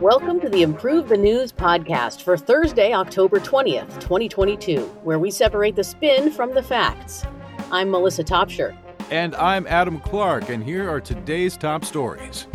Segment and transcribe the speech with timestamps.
[0.00, 5.76] Welcome to the Improve the News podcast for Thursday, October 20th, 2022, where we separate
[5.76, 7.26] the spin from the facts.
[7.70, 8.74] I'm Melissa Topshire.
[9.10, 12.46] And I'm Adam Clark, and here are today's top stories.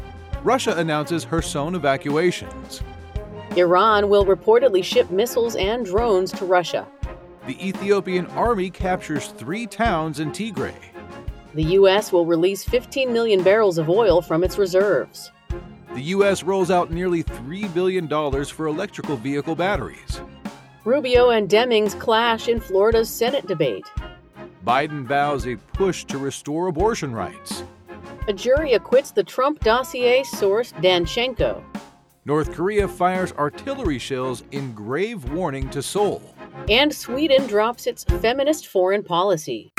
[0.41, 2.82] Russia announces her Kherson evacuations.
[3.55, 6.88] Iran will reportedly ship missiles and drones to Russia.
[7.46, 10.91] The Ethiopian army captures three towns in Tigray.
[11.54, 12.13] The U.S.
[12.13, 15.32] will release 15 million barrels of oil from its reserves.
[15.93, 16.43] The U.S.
[16.43, 18.07] rolls out nearly $3 billion
[18.46, 20.21] for electrical vehicle batteries.
[20.86, 23.86] Rubio and Demings clash in Florida's Senate debate.
[24.65, 27.64] Biden vows a push to restore abortion rights.
[28.29, 31.61] A jury acquits the Trump dossier source Danchenko.
[32.23, 36.22] North Korea fires artillery shells in grave warning to Seoul.
[36.70, 39.73] And Sweden drops its feminist foreign policy.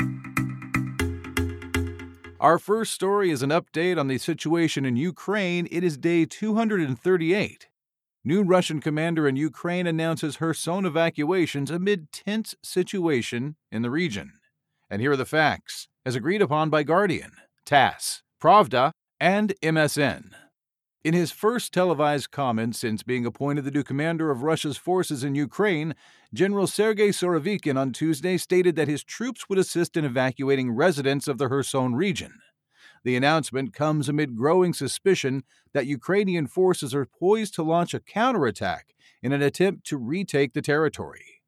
[2.43, 5.65] Our first story is an update on the situation in Ukraine.
[5.71, 7.67] It is day 238.
[8.25, 14.33] New Russian commander in Ukraine announces Kherson evacuations amid tense situation in the region.
[14.89, 17.31] And here are the facts, as agreed upon by Guardian,
[17.65, 20.31] TASS, Pravda, and MSN.
[21.03, 25.35] In his first televised comment since being appointed the new commander of Russia's forces in
[25.35, 25.95] Ukraine,
[26.33, 31.39] General Sergei Surovikin on Tuesday stated that his troops would assist in evacuating residents of
[31.39, 32.39] the Kherson region.
[33.03, 38.95] The announcement comes amid growing suspicion that Ukrainian forces are poised to launch a counterattack
[39.21, 41.41] in an attempt to retake the territory.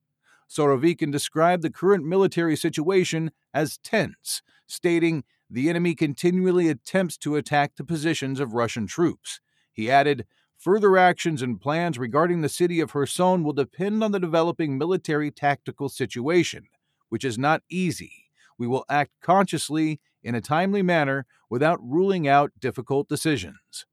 [0.49, 7.77] Surovikin described the current military situation as tense, stating, The enemy continually attempts to attack
[7.77, 9.39] the positions of Russian troops.
[9.75, 10.25] He added,
[10.57, 15.29] Further actions and plans regarding the city of Kherson will depend on the developing military
[15.29, 16.69] tactical situation,
[17.09, 18.31] which is not easy.
[18.57, 23.85] We will act consciously in a timely manner without ruling out difficult decisions.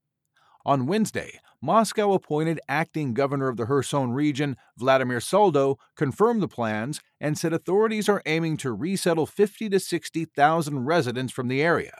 [0.64, 7.00] On Wednesday, Moscow appointed acting governor of the Kherson region, Vladimir Saldo, confirmed the plans
[7.20, 11.98] and said authorities are aiming to resettle 50 to 60,000 residents from the area.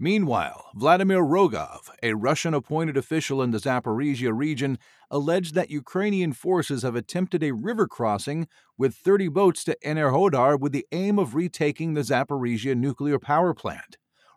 [0.00, 4.78] Meanwhile, Vladimir Rogov, a Russian appointed official in the Zaporizhia region,
[5.10, 10.70] alleged that Ukrainian forces have attempted a river crossing with 30 boats to Enerhodar with
[10.70, 13.96] the aim of retaking the Zaporizhia nuclear power plant.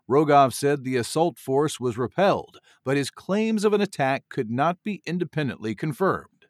[0.10, 4.82] Rogov said the assault force was repelled, but his claims of an attack could not
[4.84, 6.48] be independently confirmed.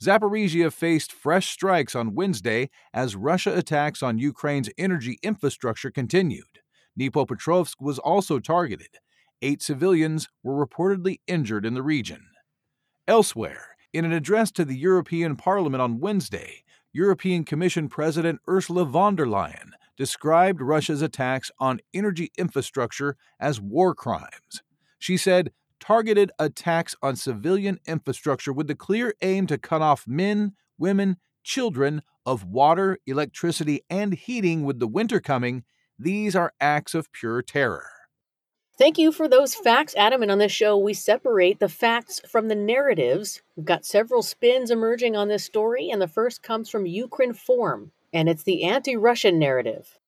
[0.00, 6.55] Zaporizhia faced fresh strikes on Wednesday as Russia attacks on Ukraine's energy infrastructure continued.
[6.98, 8.98] Dnipropetrovsk was also targeted.
[9.42, 12.26] Eight civilians were reportedly injured in the region.
[13.06, 19.16] Elsewhere, in an address to the European Parliament on Wednesday, European Commission President Ursula von
[19.16, 24.62] der Leyen described Russia's attacks on energy infrastructure as war crimes.
[24.98, 30.52] She said, targeted attacks on civilian infrastructure with the clear aim to cut off men,
[30.78, 35.64] women, children of water, electricity, and heating with the winter coming
[35.98, 37.88] these are acts of pure terror.
[38.78, 40.20] Thank you for those facts, Adam.
[40.20, 43.40] And on this show, we separate the facts from the narratives.
[43.56, 48.28] We've got several spins emerging on this story, and the first comes from Ukrinform, and
[48.28, 49.98] it's the anti Russian narrative.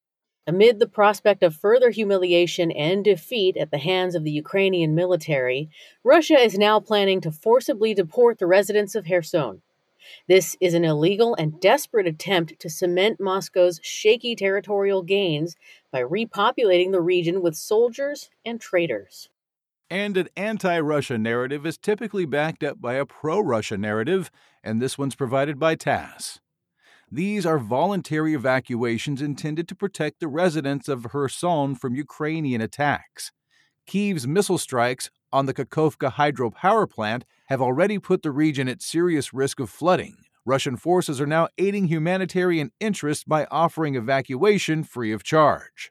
[0.47, 5.71] Amid the prospect of further humiliation and defeat at the hands of the Ukrainian military,
[6.05, 9.63] Russia is now planning to forcibly deport the residents of Kherson.
[10.29, 15.57] This is an illegal and desperate attempt to cement Moscow's shaky territorial gains
[15.91, 19.29] by repopulating the region with soldiers and traitors.
[19.91, 24.31] And an anti Russia narrative is typically backed up by a pro Russia narrative,
[24.63, 26.41] and this one's provided by TASS.
[27.11, 33.33] These are voluntary evacuations intended to protect the residents of Kherson from Ukrainian attacks.
[33.89, 39.33] Kyiv's missile strikes on the Kakhovka hydropower plant have already put the region at serious
[39.33, 40.19] risk of flooding.
[40.45, 45.91] Russian forces are now aiding humanitarian interests by offering evacuation free of charge.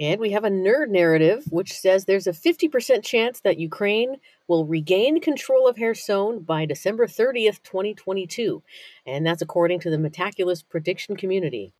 [0.00, 4.16] And we have a nerd narrative which says there's a 50% chance that Ukraine
[4.48, 8.62] will regain control of Kherson by December 30th, 2022.
[9.06, 11.74] And that's according to the Metaculus prediction community.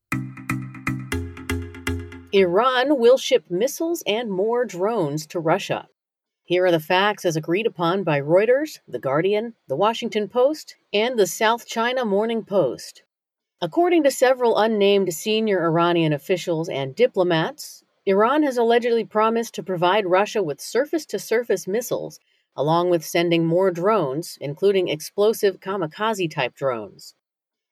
[2.33, 5.89] Iran will ship missiles and more drones to Russia.
[6.45, 11.19] Here are the facts as agreed upon by Reuters, The Guardian, The Washington Post, and
[11.19, 13.03] the South China Morning Post.
[13.61, 20.07] According to several unnamed senior Iranian officials and diplomats, Iran has allegedly promised to provide
[20.07, 22.21] Russia with surface to surface missiles,
[22.55, 27.17] along with sending more drones, including explosive kamikaze type drones.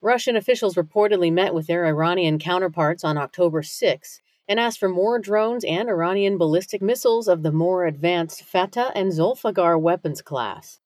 [0.01, 5.19] Russian officials reportedly met with their Iranian counterparts on October 6 and asked for more
[5.19, 10.81] drones and Iranian ballistic missiles of the more advanced Fatah and Zolfaghar weapons class.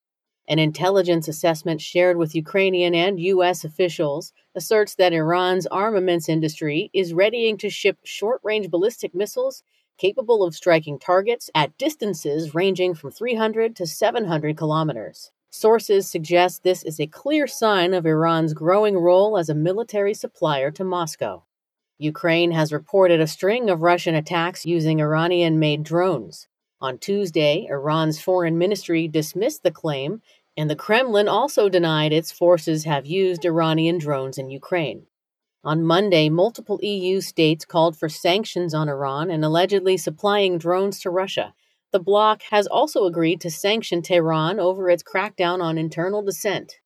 [0.49, 3.65] An intelligence assessment shared with Ukrainian and U.S.
[3.65, 9.63] officials asserts that Iran's armaments industry is readying to ship short range ballistic missiles
[9.99, 15.31] capable of striking targets at distances ranging from 300 to 700 kilometers.
[15.51, 20.71] Sources suggest this is a clear sign of Iran's growing role as a military supplier
[20.73, 21.45] to Moscow.
[22.03, 26.49] Ukraine has reported a string of Russian attacks using Iranian made drones.
[26.81, 30.21] On Tuesday, Iran's foreign ministry dismissed the claim,
[30.57, 35.07] and the Kremlin also denied its forces have used Iranian drones in Ukraine.
[35.63, 41.11] On Monday, multiple EU states called for sanctions on Iran and allegedly supplying drones to
[41.11, 41.55] Russia.
[41.93, 46.81] The bloc has also agreed to sanction Tehran over its crackdown on internal dissent.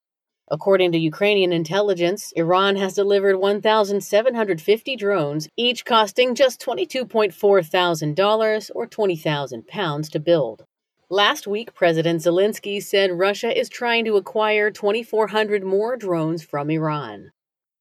[0.48, 8.86] According to Ukrainian intelligence, Iran has delivered 1,750 drones, each costing just $22.4 thousand or
[8.86, 10.64] 20,000 pounds to build.
[11.10, 17.32] Last week, President Zelensky said Russia is trying to acquire 2,400 more drones from Iran.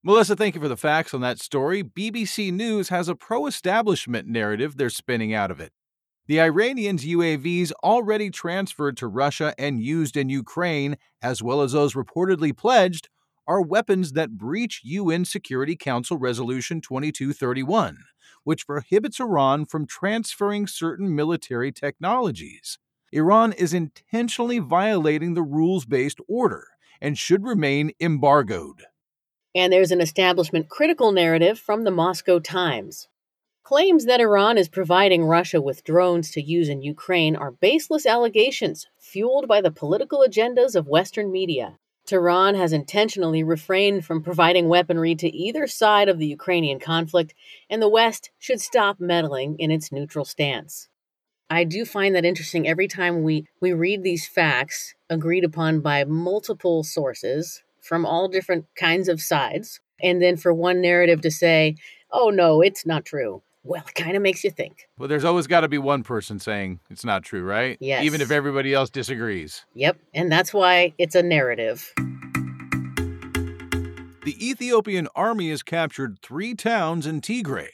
[0.04, 1.84] Melissa, thank you for the facts on that story.
[1.84, 5.72] BBC News has a pro establishment narrative they're spinning out of it.
[6.28, 11.94] The Iranians' UAVs already transferred to Russia and used in Ukraine, as well as those
[11.94, 13.10] reportedly pledged,
[13.48, 18.00] are weapons that breach UN Security Council Resolution 2231,
[18.44, 22.80] which prohibits Iran from transferring certain military technologies.
[23.12, 26.70] Iran is intentionally violating the rules based order
[27.00, 28.82] and should remain embargoed.
[29.54, 33.08] And there's an establishment critical narrative from the Moscow Times.
[33.66, 38.86] Claims that Iran is providing Russia with drones to use in Ukraine are baseless allegations
[39.00, 41.80] fueled by the political agendas of Western media.
[42.06, 47.34] Tehran has intentionally refrained from providing weaponry to either side of the Ukrainian conflict,
[47.68, 50.88] and the West should stop meddling in its neutral stance.
[51.50, 56.04] I do find that interesting every time we, we read these facts agreed upon by
[56.04, 61.78] multiple sources from all different kinds of sides, and then for one narrative to say,
[62.12, 63.42] oh no, it's not true.
[63.66, 64.88] Well, it kind of makes you think.
[65.00, 67.78] Well, there's always got to be one person saying it's not true, right?
[67.80, 68.04] Yes.
[68.04, 69.66] Even if everybody else disagrees.
[69.74, 69.98] Yep.
[70.14, 71.92] And that's why it's a narrative.
[74.24, 77.70] The Ethiopian army has captured three towns in Tigray.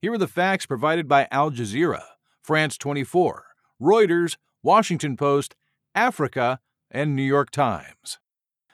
[0.00, 2.02] Here are the facts provided by Al Jazeera,
[2.42, 3.44] France 24,
[3.80, 5.54] Reuters, Washington Post,
[5.94, 8.18] Africa, and New York Times.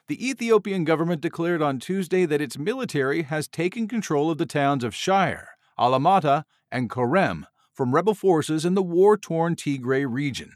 [0.06, 4.84] The Ethiopian government declared on Tuesday that its military has taken control of the towns
[4.84, 10.52] of Shire, Alamata, and Korem from rebel forces in the war torn Tigray region.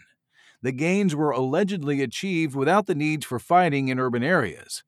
[0.62, 4.82] The gains were allegedly achieved without the need for fighting in urban areas.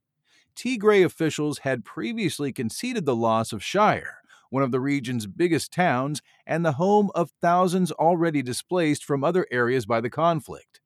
[0.55, 4.19] Tigray officials had previously conceded the loss of Shire,
[4.51, 9.47] one of the region's biggest towns and the home of thousands already displaced from other
[9.51, 10.81] areas by the conflict.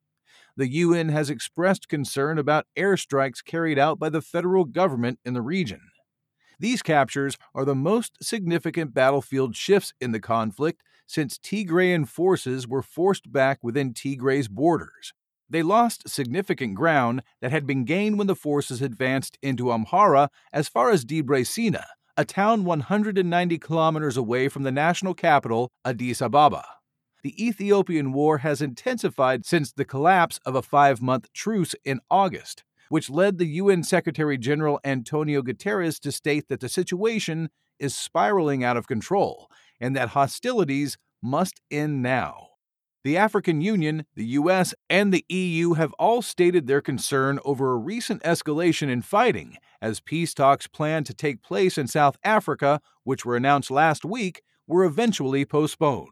[0.55, 5.41] The UN has expressed concern about airstrikes carried out by the federal government in the
[5.41, 5.81] region.
[6.59, 12.81] These captures are the most significant battlefield shifts in the conflict since Tigrayan forces were
[12.81, 15.13] forced back within Tigray's borders.
[15.49, 20.67] They lost significant ground that had been gained when the forces advanced into Amhara as
[20.67, 21.85] far as Debre Sina,
[22.17, 26.65] a town 190 kilometers away from the national capital, Addis Ababa.
[27.23, 32.63] The Ethiopian war has intensified since the collapse of a five month truce in August
[32.89, 38.63] which led the UN Secretary General Antonio Guterres to state that the situation is spiraling
[38.63, 42.47] out of control and that hostilities must end now.
[43.03, 47.77] The African Union, the US, and the EU have all stated their concern over a
[47.77, 53.23] recent escalation in fighting as peace talks planned to take place in South Africa, which
[53.23, 56.09] were announced last week, were eventually postponed.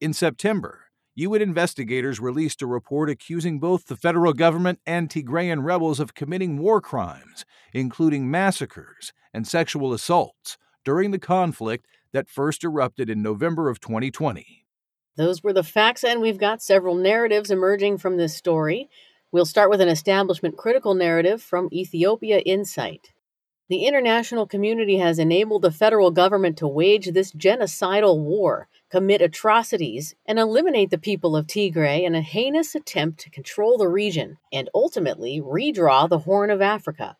[0.00, 0.87] In September,
[1.18, 6.58] UN investigators released a report accusing both the federal government and Tigrayan rebels of committing
[6.58, 13.68] war crimes, including massacres and sexual assaults, during the conflict that first erupted in November
[13.68, 14.64] of 2020.
[15.16, 18.88] Those were the facts, and we've got several narratives emerging from this story.
[19.32, 23.10] We'll start with an establishment critical narrative from Ethiopia Insight.
[23.68, 30.14] The international community has enabled the federal government to wage this genocidal war, commit atrocities,
[30.24, 34.70] and eliminate the people of Tigray in a heinous attempt to control the region and
[34.74, 37.18] ultimately redraw the Horn of Africa.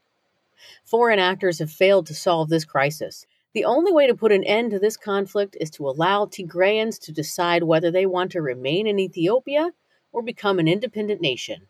[0.87, 3.27] Foreign actors have failed to solve this crisis.
[3.53, 7.13] The only way to put an end to this conflict is to allow Tigrayans to
[7.13, 9.73] decide whether they want to remain in Ethiopia
[10.13, 11.69] or become an independent nation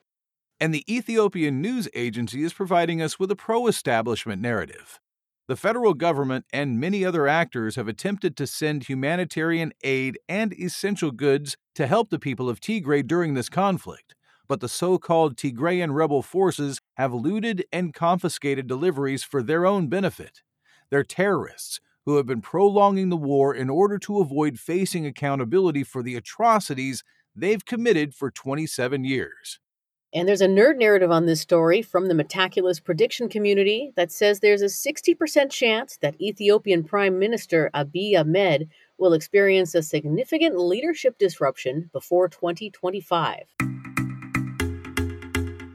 [0.60, 5.00] and the Ethiopian news agency is providing us with a pro establishment narrative.
[5.46, 11.10] The federal government and many other actors have attempted to send humanitarian aid and essential
[11.10, 14.14] goods to help the people of Tigray during this conflict,
[14.46, 19.88] but the so called Tigrayan rebel forces have looted and confiscated deliveries for their own
[19.88, 20.42] benefit.
[20.90, 26.02] They're terrorists who have been prolonging the war in order to avoid facing accountability for
[26.02, 29.60] the atrocities they've committed for 27 years.
[30.14, 34.40] And there's a nerd narrative on this story from the Metaculus prediction community that says
[34.40, 41.18] there's a 60% chance that Ethiopian Prime Minister Abiy Ahmed will experience a significant leadership
[41.18, 43.40] disruption before 2025.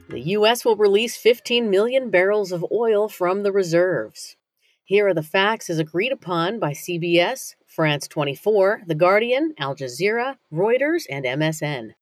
[0.08, 0.64] The U.S.
[0.64, 4.36] will release 15 million barrels of oil from the reserves.
[4.82, 10.36] Here are the facts as agreed upon by CBS, France 24, The Guardian, Al Jazeera,
[10.52, 11.94] Reuters, and MSN.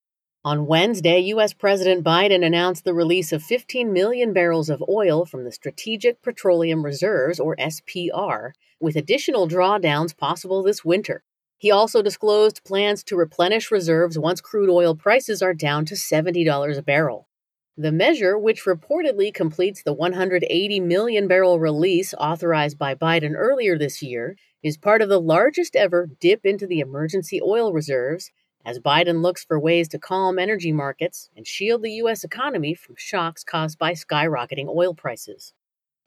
[0.44, 1.52] On Wednesday, U.S.
[1.52, 6.84] President Biden announced the release of 15 million barrels of oil from the Strategic Petroleum
[6.84, 11.22] Reserves, or SPR, with additional drawdowns possible this winter.
[11.58, 16.76] He also disclosed plans to replenish reserves once crude oil prices are down to $70
[16.76, 17.28] a barrel.
[17.76, 24.02] The measure, which reportedly completes the 180 million barrel release authorized by Biden earlier this
[24.02, 28.32] year, is part of the largest ever dip into the emergency oil reserves
[28.64, 32.24] as Biden looks for ways to calm energy markets and shield the U.S.
[32.24, 35.52] economy from shocks caused by skyrocketing oil prices.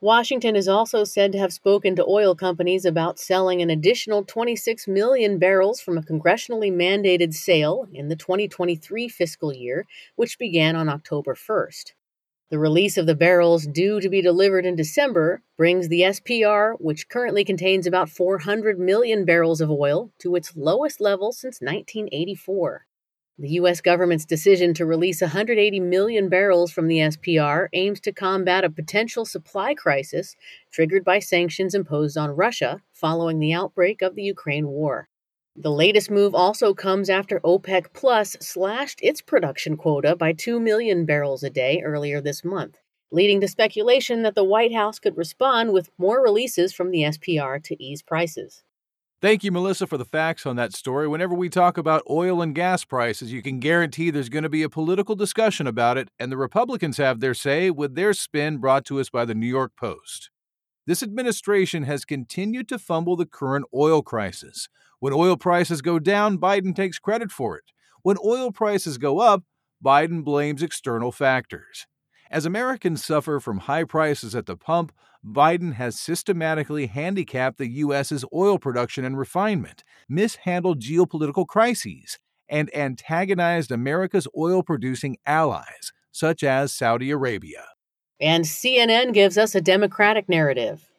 [0.01, 4.87] Washington is also said to have spoken to oil companies about selling an additional 26
[4.87, 9.85] million barrels from a congressionally mandated sale in the 2023 fiscal year,
[10.15, 11.93] which began on October 1st.
[12.51, 17.09] The release of the barrels due to be delivered in December brings the SPR, which
[17.09, 22.85] currently contains about 400 million barrels of oil, to its lowest level since 1984.
[23.39, 23.81] The U.S.
[23.81, 29.25] government's decision to release 180 million barrels from the SPR aims to combat a potential
[29.25, 30.35] supply crisis
[30.71, 35.09] triggered by sanctions imposed on Russia following the outbreak of the Ukraine war.
[35.57, 41.05] The latest move also comes after OPEC Plus slashed its production quota by 2 million
[41.05, 42.77] barrels a day earlier this month,
[43.09, 47.63] leading to speculation that the White House could respond with more releases from the SPR
[47.63, 48.63] to ease prices.
[49.21, 51.07] Thank you, Melissa, for the facts on that story.
[51.07, 54.63] Whenever we talk about oil and gas prices, you can guarantee there's going to be
[54.63, 58.83] a political discussion about it, and the Republicans have their say with their spin brought
[58.85, 60.31] to us by the New York Post.
[60.85, 64.67] This administration has continued to fumble the current oil crisis.
[64.99, 67.65] When oil prices go down, Biden takes credit for it.
[68.01, 69.43] When oil prices go up,
[69.83, 71.87] Biden blames external factors.
[72.31, 74.91] As Americans suffer from high prices at the pump,
[75.25, 83.71] Biden has systematically handicapped the U.S.'s oil production and refinement, mishandled geopolitical crises, and antagonized
[83.71, 87.65] America's oil producing allies, such as Saudi Arabia.
[88.19, 90.89] And CNN gives us a Democratic narrative.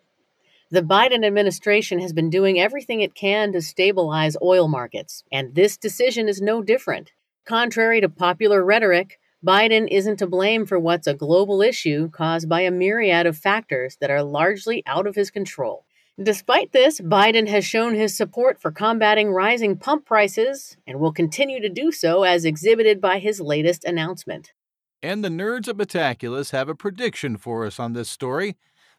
[0.69, 5.77] The Biden administration has been doing everything it can to stabilize oil markets, and this
[5.77, 7.13] decision is no different.
[7.47, 12.63] Contrary to popular rhetoric, Biden isn't to blame for what's a global issue caused by
[12.63, 15.87] a myriad of factors that are largely out of his control.
[16.21, 21.61] Despite this, Biden has shown his support for combating rising pump prices and will continue
[21.61, 24.53] to do so as exhibited by his latest announcement.
[25.01, 28.57] And the nerds at Metaculus have a prediction for us on this story.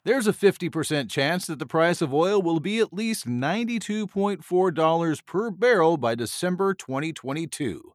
[0.07, 5.51] There's a 50% chance that the price of oil will be at least $92.4 per
[5.51, 7.91] barrel by December 2022.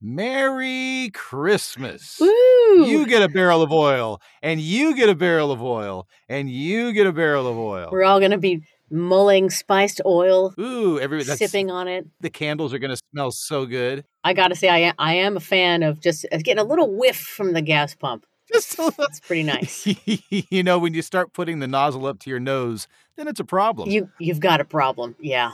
[0.00, 2.18] Merry Christmas.
[2.20, 2.84] Woo!
[2.84, 6.92] You get a barrel of oil, and you get a barrel of oil, and you
[6.92, 7.90] get a barrel of oil.
[7.92, 12.08] We're all going to be mulling spiced oil, Ooh, every that's, sipping on it.
[12.20, 14.04] the candles are going to smell so good.
[14.24, 16.66] I got to say, I am, I am a fan of just uh, getting a
[16.66, 18.26] little whiff from the gas pump.
[18.52, 19.86] Just a little- It's pretty nice.
[20.30, 23.44] you know, when you start putting the nozzle up to your nose, then it's a
[23.44, 23.90] problem.
[23.90, 25.14] you you've got a problem.
[25.20, 25.52] Yeah.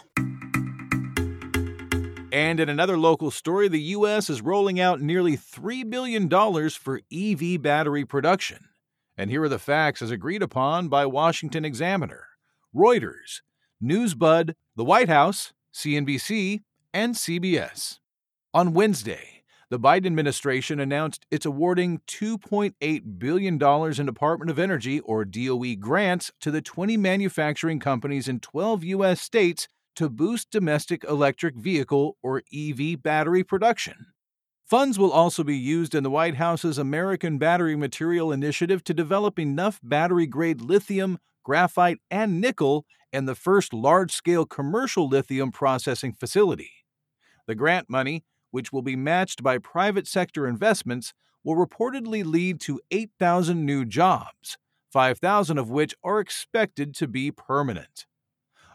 [2.31, 4.29] And in another local story, the U.S.
[4.29, 6.29] is rolling out nearly $3 billion
[6.71, 8.69] for EV battery production.
[9.17, 12.25] And here are the facts as agreed upon by Washington Examiner,
[12.75, 13.41] Reuters,
[13.83, 16.61] Newsbud, the White House, CNBC,
[16.93, 17.99] and CBS.
[18.53, 19.38] On Wednesday,
[19.71, 26.33] the Biden administration announced it's awarding $2.8 billion in Department of Energy or DOE grants
[26.41, 29.21] to the 20 manufacturing companies in 12 U.S.
[29.21, 34.07] states to boost domestic electric vehicle or EV battery production.
[34.65, 39.39] Funds will also be used in the White House's American Battery Material Initiative to develop
[39.39, 46.13] enough battery grade lithium, graphite, and nickel in the first large scale commercial lithium processing
[46.13, 46.71] facility.
[47.47, 51.13] The grant money, which will be matched by private sector investments,
[51.45, 54.59] will reportedly lead to 8,000 new jobs.
[54.93, 58.07] 5,000 of which are expected to be permanent.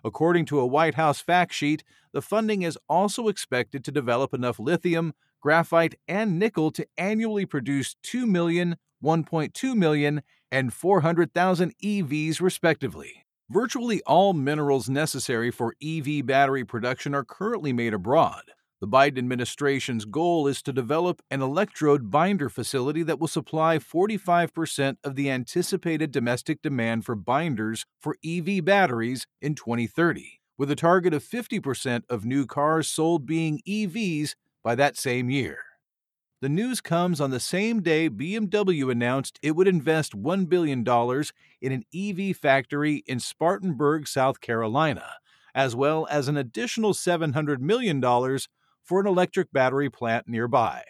[0.04, 4.60] According to a White House fact sheet, the funding is also expected to develop enough
[4.60, 13.26] lithium, graphite, and nickel to annually produce 2 million, 1.2 million, and 400,000 EVs, respectively.
[13.50, 18.44] Virtually all minerals necessary for EV battery production are currently made abroad.
[18.84, 24.98] The Biden administration's goal is to develop an electrode binder facility that will supply 45%
[25.06, 31.14] of the anticipated domestic demand for binders for EV batteries in 2030, with a target
[31.14, 35.60] of 50% of new cars sold being EVs by that same year.
[36.42, 40.84] The news comes on the same day BMW announced it would invest $1 billion
[41.62, 45.10] in an EV factory in Spartanburg, South Carolina,
[45.56, 48.02] as well as an additional $700 million
[48.84, 50.84] for an electric battery plant nearby.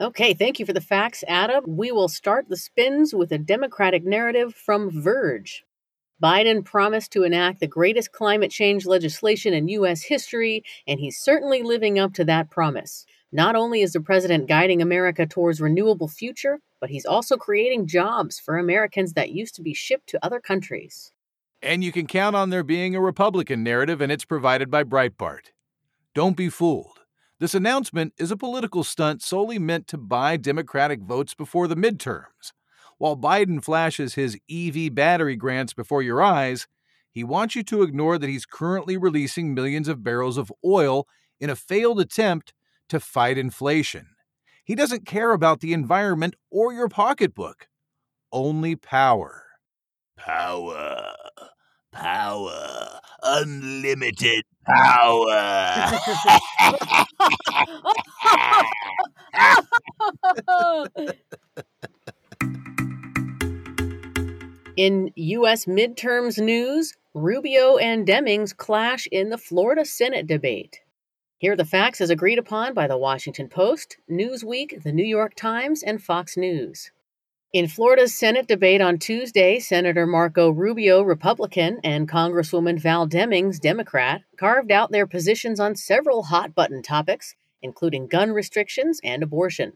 [0.00, 1.64] Okay, thank you for the facts, Adam.
[1.66, 5.62] We will start the spins with a Democratic narrative from Verge.
[6.22, 10.02] Biden promised to enact the greatest climate change legislation in U.S.
[10.02, 13.04] history, and he's certainly living up to that promise.
[13.30, 18.38] Not only is the president guiding America towards renewable future, but he's also creating jobs
[18.38, 21.12] for Americans that used to be shipped to other countries.
[21.60, 25.50] And you can count on there being a Republican narrative, and it's provided by Breitbart.
[26.14, 26.93] Don't be fooled.
[27.40, 32.52] This announcement is a political stunt solely meant to buy Democratic votes before the midterms.
[32.98, 36.68] While Biden flashes his EV battery grants before your eyes,
[37.10, 41.08] he wants you to ignore that he's currently releasing millions of barrels of oil
[41.40, 42.54] in a failed attempt
[42.88, 44.10] to fight inflation.
[44.64, 47.68] He doesn't care about the environment or your pocketbook,
[48.32, 49.42] only power.
[50.16, 51.12] Power,
[51.92, 55.92] power, unlimited power.
[64.76, 65.66] In U.S.
[65.66, 70.80] midterms news, Rubio and Demings clash in the Florida Senate debate.
[71.38, 75.34] Here are the facts as agreed upon by the Washington Post, Newsweek, the New York
[75.36, 76.90] Times, and Fox News.
[77.54, 84.22] In Florida's Senate debate on Tuesday, Senator Marco Rubio, Republican, and Congresswoman Val Demings, Democrat,
[84.36, 89.74] carved out their positions on several hot button topics, including gun restrictions and abortion.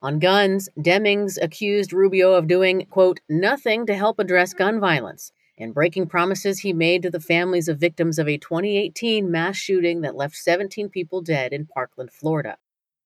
[0.00, 5.74] On guns, Demings accused Rubio of doing, quote, nothing to help address gun violence and
[5.74, 10.16] breaking promises he made to the families of victims of a 2018 mass shooting that
[10.16, 12.56] left 17 people dead in Parkland, Florida.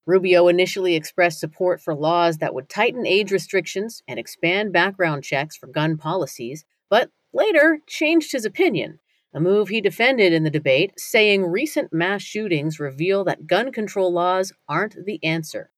[0.04, 5.56] Rubio initially expressed support for laws that would tighten age restrictions and expand background checks
[5.56, 8.98] for gun policies, but later changed his opinion,
[9.32, 14.12] a move he defended in the debate, saying recent mass shootings reveal that gun control
[14.12, 15.70] laws aren't the answer.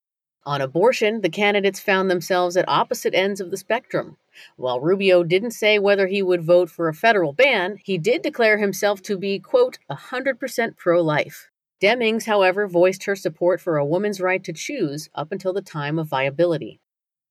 [0.47, 4.17] On abortion, the candidates found themselves at opposite ends of the spectrum.
[4.57, 8.59] While Rubio didn't say whether he would vote for a federal ban, he did declare
[8.59, 11.49] himself to be, quote, 100% pro life.
[11.85, 15.99] Demings, however, voiced her support for a woman's right to choose up until the time
[15.99, 16.81] of viability.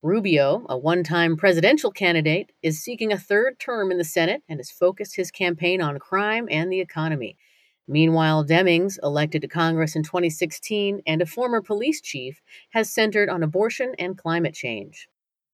[0.03, 4.59] Rubio, a one time presidential candidate, is seeking a third term in the Senate and
[4.59, 7.35] has focused his campaign on crime and the economy.
[7.87, 12.39] Meanwhile, Demings, elected to Congress in 2016 and a former police chief,
[12.73, 15.07] has centered on abortion and climate change.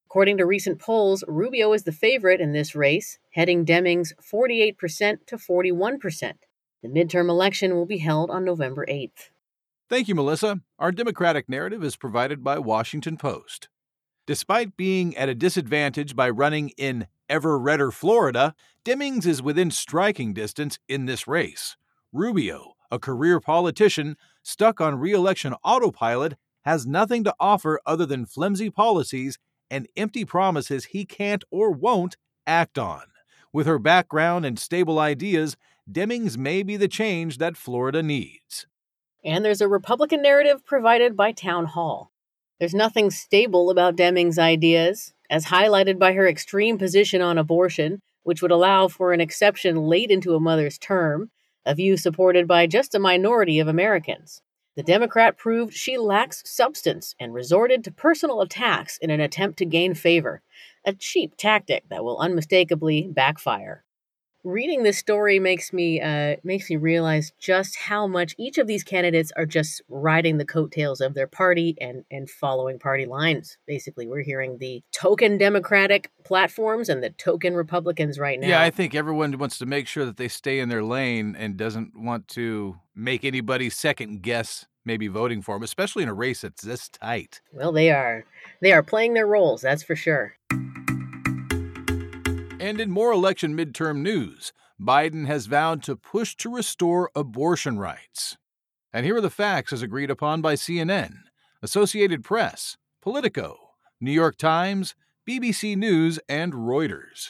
[0.08, 5.38] According to recent polls, Rubio is the favorite in this race, heading Demings 48% to
[5.38, 6.34] 41%.
[6.82, 9.32] The midterm election will be held on November 8th.
[9.90, 10.62] Thank you, Melissa.
[10.78, 13.68] Our Democratic narrative is provided by Washington Post.
[14.28, 18.54] Despite being at a disadvantage by running in ever redder Florida,
[18.86, 21.76] Demings is within striking distance in this race.
[22.14, 28.26] Rubio, a career politician stuck on re election autopilot, has nothing to offer other than
[28.26, 29.38] flimsy policies
[29.70, 32.16] and empty promises he can't or won't
[32.48, 33.04] act on.
[33.52, 35.58] With her background and stable ideas,
[35.92, 38.68] Demings may be the change that Florida needs.
[39.26, 42.12] And there's a Republican narrative provided by Town Hall.
[42.60, 48.44] There's nothing stable about Demings' ideas, as highlighted by her extreme position on abortion, which
[48.44, 51.32] would allow for an exception late into a mother's term,
[51.66, 54.44] a view supported by just a minority of Americans.
[54.76, 59.66] The Democrat proved she lacks substance and resorted to personal attacks in an attempt to
[59.66, 60.44] gain favor,
[60.86, 63.84] a cheap tactic that will unmistakably backfire
[64.44, 68.84] reading this story makes me uh, makes me realize just how much each of these
[68.84, 73.58] candidates are just riding the coattails of their party and and following party lines.
[73.68, 78.48] Basically, we're hearing the token Democratic platforms and the token Republicans right now.
[78.48, 81.58] Yeah, I think everyone wants to make sure that they stay in their lane and
[81.58, 86.42] doesn't want to make anybody second guess maybe voting for them, especially in a race
[86.42, 87.42] that's this tight.
[87.54, 88.26] Well, they are
[88.62, 90.36] they are playing their roles, that's for sure.
[92.60, 98.38] And in more election midterm news, Biden has vowed to push to restore abortion rights.
[98.92, 101.20] And here are the facts as agreed upon by CNN,
[101.62, 103.58] Associated Press, Politico,
[104.02, 104.94] New York Times,
[105.26, 107.30] BBC News, and Reuters.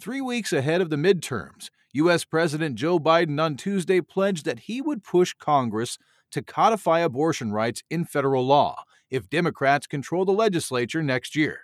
[0.00, 2.24] Three weeks ahead of the midterms, U.S.
[2.24, 5.98] President Joe Biden on Tuesday pledged that he would push Congress
[6.30, 11.60] to codify abortion rights in federal law if Democrats control the legislature next year.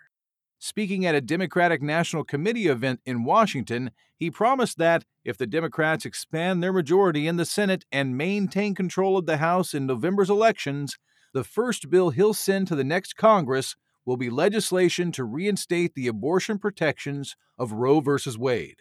[0.67, 6.05] Speaking at a Democratic National Committee event in Washington, he promised that if the Democrats
[6.05, 10.99] expand their majority in the Senate and maintain control of the House in November's elections,
[11.33, 16.09] the first bill he'll send to the next Congress will be legislation to reinstate the
[16.09, 18.17] abortion protections of Roe v.
[18.37, 18.81] Wade.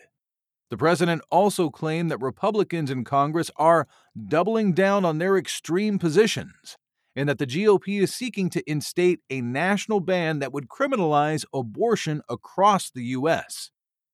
[0.72, 3.88] The president also claimed that Republicans in Congress are
[4.28, 6.78] doubling down on their extreme positions
[7.16, 12.22] and that the GOP is seeking to instate a national ban that would criminalize abortion
[12.30, 13.72] across the U.S.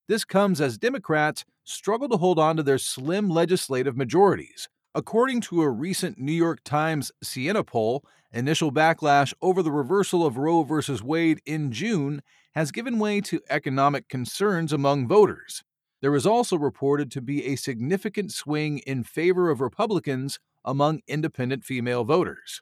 [0.08, 4.68] This comes as Democrats struggle to hold on to their slim legislative majorities.
[4.94, 10.38] According to a recent New York Times Siena poll, initial backlash over the reversal of
[10.38, 10.82] Roe v.
[11.04, 12.22] Wade in June
[12.54, 15.64] has given way to economic concerns among voters.
[16.02, 21.64] There is also reported to be a significant swing in favor of Republicans among independent
[21.64, 22.62] female voters.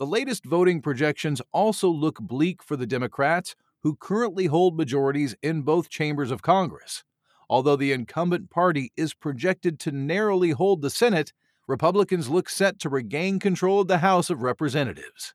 [0.00, 5.60] The latest voting projections also look bleak for the Democrats, who currently hold majorities in
[5.60, 7.04] both chambers of Congress.
[7.50, 11.34] Although the incumbent party is projected to narrowly hold the Senate,
[11.68, 15.34] Republicans look set to regain control of the House of Representatives.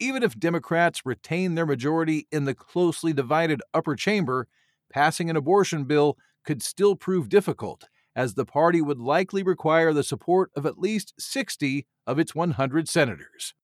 [0.00, 4.48] Even if Democrats retain their majority in the closely divided upper chamber,
[4.92, 7.84] passing an abortion bill could still prove difficult,
[8.16, 12.88] as the party would likely require the support of at least 60 of its 100
[12.88, 13.54] senators.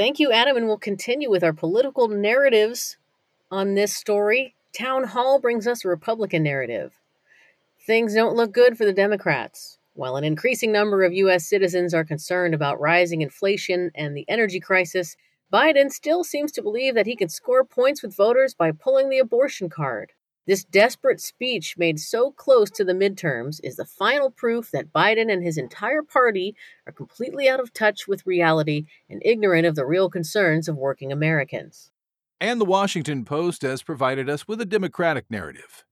[0.00, 2.96] Thank you, Adam, and we'll continue with our political narratives
[3.50, 4.54] on this story.
[4.72, 6.94] Town Hall brings us a Republican narrative.
[7.86, 9.76] Things don't look good for the Democrats.
[9.92, 11.46] While an increasing number of U.S.
[11.46, 15.18] citizens are concerned about rising inflation and the energy crisis,
[15.52, 19.18] Biden still seems to believe that he can score points with voters by pulling the
[19.18, 20.12] abortion card.
[20.46, 25.30] This desperate speech, made so close to the midterms, is the final proof that Biden
[25.30, 29.86] and his entire party are completely out of touch with reality and ignorant of the
[29.86, 31.90] real concerns of working Americans.
[32.40, 35.84] And the Washington Post has provided us with a Democratic narrative.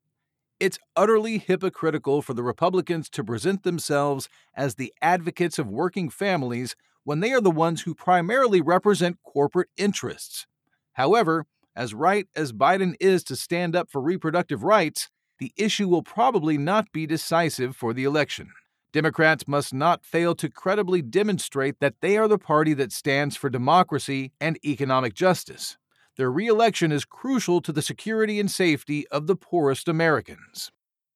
[0.58, 6.74] It's utterly hypocritical for the Republicans to present themselves as the advocates of working families
[7.04, 10.46] when they are the ones who primarily represent corporate interests.
[10.94, 11.46] However,
[11.78, 16.58] as right as Biden is to stand up for reproductive rights, the issue will probably
[16.58, 18.50] not be decisive for the election.
[18.92, 23.48] Democrats must not fail to credibly demonstrate that they are the party that stands for
[23.48, 25.76] democracy and economic justice.
[26.16, 30.72] Their reelection is crucial to the security and safety of the poorest Americans.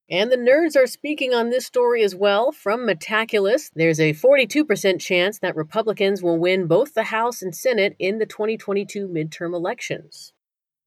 [0.09, 2.53] And the nerds are speaking on this story as well.
[2.53, 7.97] From Metaculus, there's a 42% chance that Republicans will win both the House and Senate
[7.99, 10.33] in the 2022 midterm elections.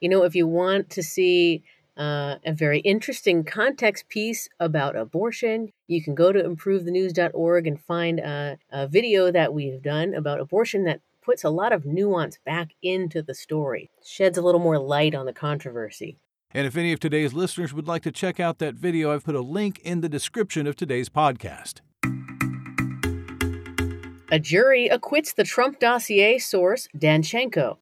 [0.02, 1.64] You know, if you want to see
[1.98, 8.20] uh, a very interesting context piece about abortion, you can go to improvethenews.org and find
[8.20, 12.72] a, a video that we've done about abortion that puts a lot of nuance back
[12.84, 16.18] into the story, sheds a little more light on the controversy.
[16.54, 19.36] And if any of today's listeners would like to check out that video, I've put
[19.36, 21.82] a link in the description of today's podcast.
[24.32, 27.78] A jury acquits the Trump dossier source Danchenko.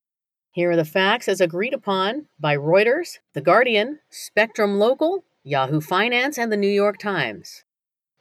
[0.53, 6.37] Here are the facts as agreed upon by Reuters, The Guardian, Spectrum Local, Yahoo Finance,
[6.37, 7.63] and the New York Times.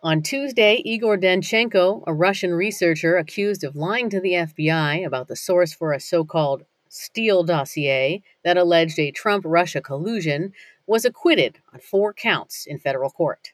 [0.02, 5.36] On Tuesday, Igor Danchenko, a Russian researcher accused of lying to the FBI about the
[5.36, 10.54] source for a so called Steele dossier that alleged a Trump Russia collusion,
[10.86, 13.52] was acquitted on four counts in federal court.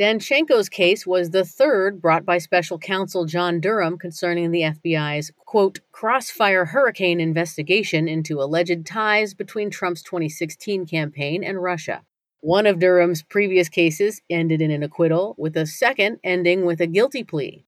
[0.00, 5.80] Danchenko's case was the third brought by special counsel John Durham concerning the FBI's, quote,
[5.92, 12.04] crossfire hurricane investigation into alleged ties between Trump's 2016 campaign and Russia.
[12.40, 16.86] One of Durham's previous cases ended in an acquittal, with a second ending with a
[16.86, 17.66] guilty plea.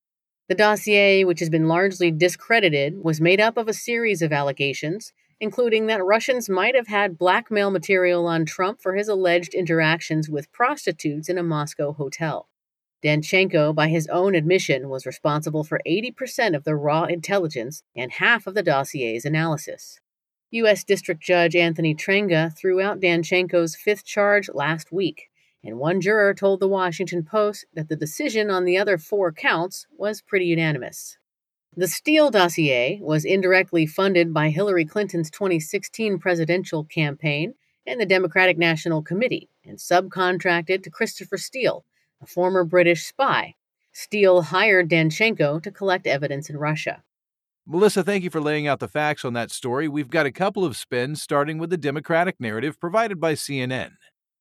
[0.48, 5.12] The dossier, which has been largely discredited, was made up of a series of allegations,
[5.44, 10.50] including that Russians might have had blackmail material on Trump for his alleged interactions with
[10.52, 12.48] prostitutes in a Moscow hotel.
[13.04, 18.46] Danchenko, by his own admission, was responsible for 80% of the raw intelligence and half
[18.46, 20.00] of the dossier's analysis.
[20.50, 20.82] U.S.
[20.82, 25.28] District Judge Anthony Trenga threw out Danchenko's fifth charge last week,
[25.62, 29.86] and one juror told the Washington Post that the decision on the other four counts
[29.94, 31.18] was pretty unanimous.
[31.76, 38.56] The Steele dossier was indirectly funded by Hillary Clinton's 2016 presidential campaign and the Democratic
[38.56, 41.84] National Committee and subcontracted to Christopher Steele,
[42.22, 43.56] a former British spy.
[43.92, 47.02] Steele hired Danchenko to collect evidence in Russia.
[47.66, 49.88] Melissa, thank you for laying out the facts on that story.
[49.88, 53.94] We've got a couple of spins, starting with the Democratic narrative provided by CNN.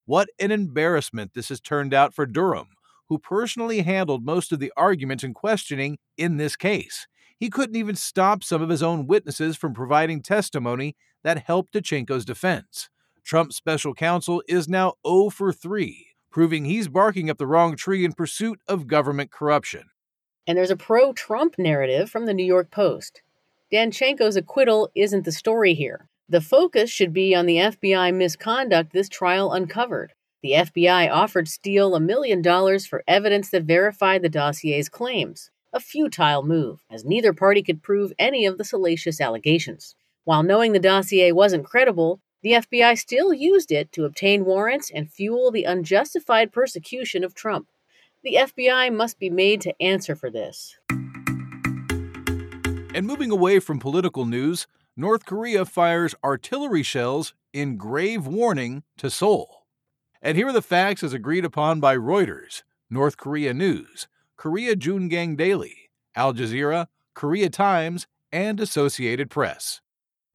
[0.06, 2.67] What an embarrassment this has turned out for Durham,
[3.10, 7.08] who personally handled most of the arguments and questioning in this case.
[7.43, 12.23] He couldn't even stop some of his own witnesses from providing testimony that helped Danchenko's
[12.23, 12.89] defense.
[13.21, 18.06] Trump's special counsel is now 0 for 3, proving he's barking up the wrong tree
[18.06, 19.89] in pursuit of government corruption.
[20.47, 23.21] And there's a pro Trump narrative from the New York Post.
[23.73, 26.08] Danchenko's acquittal isn't the story here.
[26.29, 30.13] The focus should be on the FBI misconduct this trial uncovered.
[30.43, 35.49] The FBI offered Steele a million dollars for evidence that verified the dossier's claims.
[35.75, 39.95] A futile move, as neither party could prove any of the salacious allegations.
[40.23, 45.12] While knowing the dossier wasn't credible, the FBI still used it to obtain warrants and
[45.12, 47.69] fuel the unjustified persecution of Trump.
[48.23, 50.77] The FBI must be made to answer for this.
[52.93, 59.09] And moving away from political news, North Korea fires artillery shells in grave warning to
[59.09, 59.65] Seoul.
[60.21, 64.07] And here are the facts as agreed upon by Reuters, North Korea News,
[64.43, 69.79] Korea JoongAng Daily, Al Jazeera, Korea Times, and Associated Press.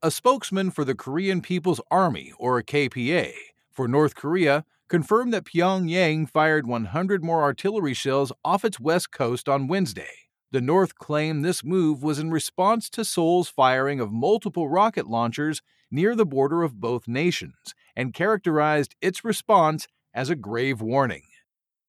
[0.03, 3.35] A spokesman for the Korean People's Army, or KPA,
[3.71, 9.47] for North Korea confirmed that Pyongyang fired 100 more artillery shells off its west coast
[9.47, 10.31] on Wednesday.
[10.53, 15.61] The North claimed this move was in response to Seoul's firing of multiple rocket launchers
[15.90, 21.25] near the border of both nations and characterized its response as a grave warning.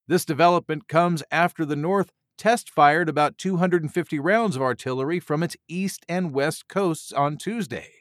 [0.10, 5.56] This development comes after the North test fired about 250 rounds of artillery from its
[5.67, 7.91] east and west coasts on Tuesday.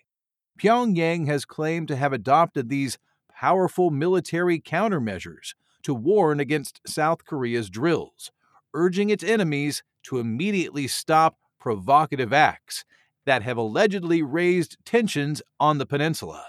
[0.59, 2.97] Pyongyang has claimed to have adopted these
[3.31, 8.31] powerful military countermeasures to warn against South Korea's drills,
[8.73, 12.87] urging its enemies to immediately stop provocative acts
[13.27, 16.47] that have allegedly raised tensions on the peninsula.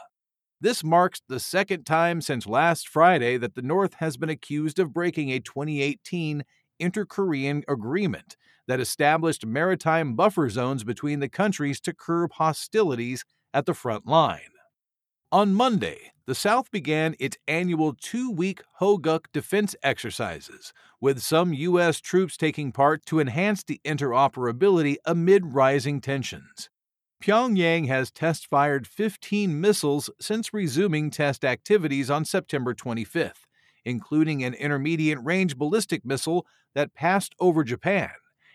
[0.61, 4.93] This marks the second time since last Friday that the North has been accused of
[4.93, 6.43] breaking a 2018
[6.79, 8.35] inter Korean agreement
[8.67, 14.51] that established maritime buffer zones between the countries to curb hostilities at the front line.
[15.31, 22.01] On Monday, the South began its annual two week Hoguk defense exercises, with some U.S.
[22.01, 26.69] troops taking part to enhance the interoperability amid rising tensions.
[27.21, 33.45] Pyongyang has test fired 15 missiles since resuming test activities on September 25th,
[33.83, 38.11] including an intermediate range ballistic missile that passed over Japan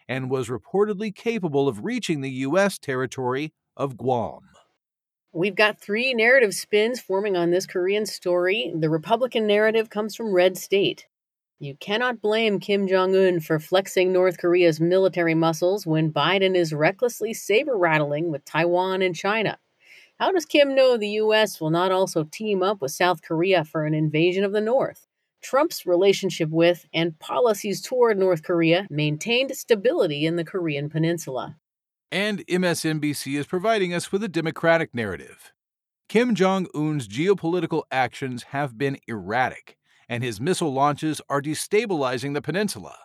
[0.09, 2.79] and was reportedly capable of reaching the U.S.
[2.79, 4.41] territory of Guam.
[5.33, 8.73] We've got three narrative spins forming on this Korean story.
[8.75, 11.07] The Republican narrative comes from Red State.
[11.65, 16.75] You cannot blame Kim Jong un for flexing North Korea's military muscles when Biden is
[16.75, 19.57] recklessly saber rattling with Taiwan and China.
[20.21, 21.63] How does Kim know the U.S.
[21.63, 25.07] will not also team up with South Korea for an invasion of the North?
[25.41, 31.57] Trump's relationship with and policies toward North Korea maintained stability in the Korean Peninsula.
[32.13, 35.55] And MSNBC is providing us with a democratic narrative.
[36.11, 42.43] Kim Jong un's geopolitical actions have been erratic, and his missile launches are destabilizing the
[42.43, 42.97] peninsula.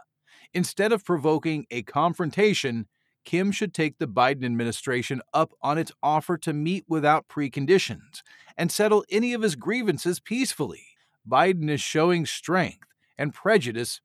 [0.54, 2.88] Instead of provoking a confrontation,
[3.26, 8.22] Kim should take the Biden administration up on its offer to meet without preconditions
[8.58, 10.88] and settle any of his grievances peacefully.
[11.30, 14.02] Biden is showing strength and prejudice.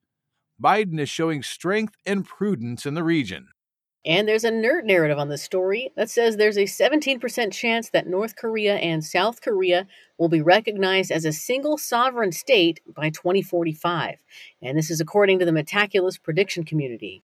[0.63, 3.49] Biden is showing strength and prudence in the region.
[4.07, 8.07] And there's a nerd narrative on the story that says there's a 17% chance that
[8.07, 9.87] North Korea and South Korea
[10.19, 14.17] will be recognized as a single sovereign state by 2045.
[14.61, 17.23] And this is according to the Metaculus prediction community.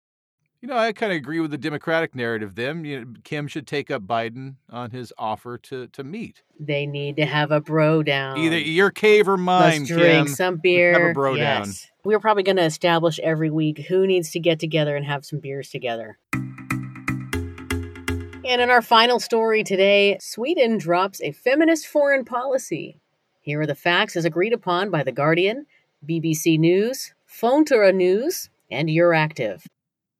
[0.60, 2.56] You know, I kind of agree with the Democratic narrative.
[2.56, 6.42] Then you know, Kim should take up Biden on his offer to to meet.
[6.58, 8.38] They need to have a bro down.
[8.38, 9.82] Either your cave or mine.
[9.82, 10.34] Let's drink Kim.
[10.34, 10.94] some beer.
[10.94, 11.64] Have a bro yes.
[11.64, 11.74] down.
[12.04, 15.38] We're probably going to establish every week who needs to get together and have some
[15.38, 16.18] beers together.
[18.48, 22.98] And in our final story today, Sweden drops a feminist foreign policy.
[23.42, 25.66] Here are the facts as agreed upon by The Guardian,
[26.08, 29.66] BBC News, Fontura News, and Euractiv.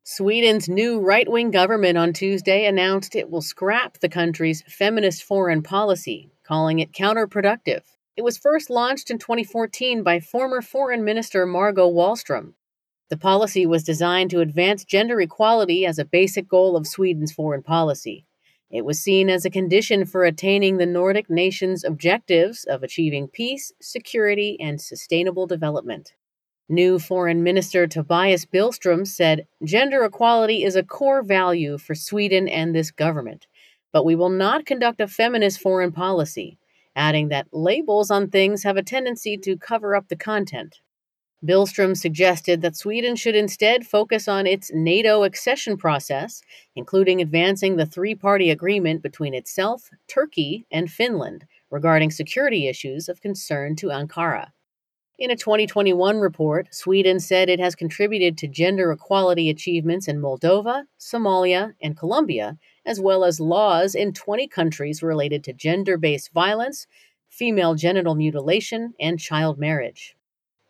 [0.04, 5.62] Sweden's new right wing government on Tuesday announced it will scrap the country's feminist foreign
[5.62, 7.80] policy, calling it counterproductive.
[8.14, 12.52] It was first launched in 2014 by former Foreign Minister Margot Wallström.
[13.10, 17.62] The policy was designed to advance gender equality as a basic goal of Sweden's foreign
[17.62, 18.26] policy.
[18.70, 23.72] It was seen as a condition for attaining the Nordic nations' objectives of achieving peace,
[23.80, 26.12] security, and sustainable development.
[26.68, 32.74] New Foreign Minister Tobias Billström said gender equality is a core value for Sweden and
[32.74, 33.46] this government,
[33.90, 36.58] but we will not conduct a feminist foreign policy,
[36.94, 40.80] adding that labels on things have a tendency to cover up the content.
[41.44, 46.42] Billström suggested that Sweden should instead focus on its NATO accession process,
[46.74, 53.20] including advancing the three party agreement between itself, Turkey, and Finland regarding security issues of
[53.20, 54.48] concern to Ankara.
[55.16, 60.84] In a 2021 report, Sweden said it has contributed to gender equality achievements in Moldova,
[60.98, 66.88] Somalia, and Colombia, as well as laws in 20 countries related to gender based violence,
[67.28, 70.16] female genital mutilation, and child marriage.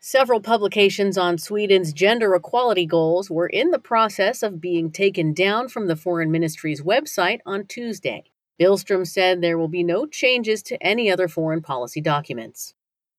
[0.01, 5.67] Several publications on Sweden's gender equality goals were in the process of being taken down
[5.67, 8.23] from the Foreign Ministry's website on Tuesday.
[8.57, 12.73] Billström said there will be no changes to any other foreign policy documents.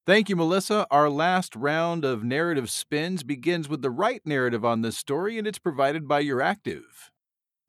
[0.06, 0.86] Thank you, Melissa.
[0.90, 5.46] Our last round of narrative spins begins with the right narrative on this story, and
[5.46, 6.80] it's provided by Euractiv.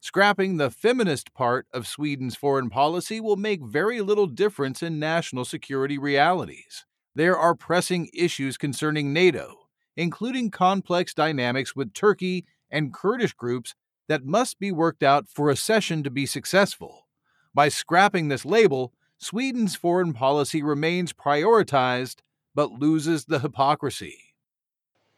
[0.00, 5.44] Scrapping the feminist part of Sweden's foreign policy will make very little difference in national
[5.44, 6.86] security realities.
[7.14, 13.74] There are pressing issues concerning NATO, including complex dynamics with Turkey and Kurdish groups
[14.08, 17.06] that must be worked out for accession to be successful.
[17.54, 22.16] By scrapping this label, Sweden's foreign policy remains prioritized
[22.54, 24.34] but loses the hypocrisy.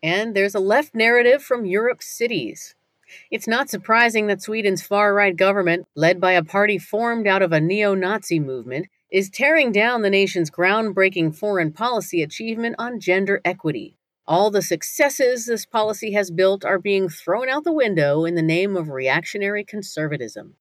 [0.02, 2.74] And there's a left narrative from Europe's cities.
[3.30, 7.52] It's not surprising that Sweden's far right government, led by a party formed out of
[7.52, 13.40] a neo Nazi movement, is tearing down the nation's groundbreaking foreign policy achievement on gender
[13.44, 13.96] equity.
[14.26, 18.42] All the successes this policy has built are being thrown out the window in the
[18.42, 20.56] name of reactionary conservatism.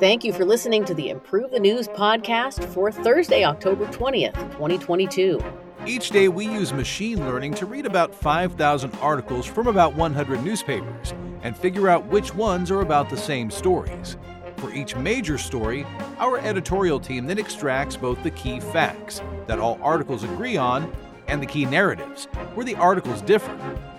[0.00, 5.38] Thank you for listening to the Improve the News podcast for Thursday, October 20th, 2022.
[5.86, 11.14] Each day, we use machine learning to read about 5,000 articles from about 100 newspapers
[11.44, 14.16] and figure out which ones are about the same stories.
[14.64, 15.84] For each major story,
[16.18, 20.90] our editorial team then extracts both the key facts that all articles agree on
[21.28, 23.54] and the key narratives where the articles differ.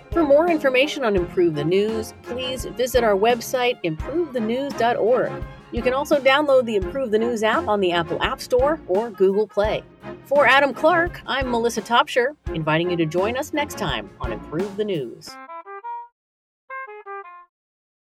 [0.10, 5.44] For more information on Improve the News, please visit our website, improvethenews.org.
[5.72, 9.12] You can also download the Improve the News app on the Apple App Store or
[9.12, 9.84] Google Play.
[10.26, 14.78] For Adam Clark, I'm Melissa Topshire, inviting you to join us next time on Improve
[14.78, 15.30] the News.